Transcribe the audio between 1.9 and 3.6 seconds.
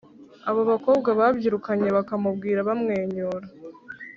bakamubwira bamwenyura